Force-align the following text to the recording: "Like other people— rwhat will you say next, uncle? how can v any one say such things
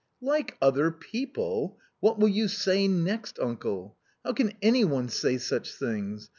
"Like 0.33 0.57
other 0.63 0.89
people— 0.89 1.77
rwhat 2.01 2.17
will 2.17 2.27
you 2.27 2.47
say 2.47 2.87
next, 2.87 3.37
uncle? 3.39 3.97
how 4.25 4.33
can 4.33 4.47
v 4.47 4.55
any 4.63 4.83
one 4.83 5.09
say 5.09 5.37
such 5.37 5.75
things 5.75 6.27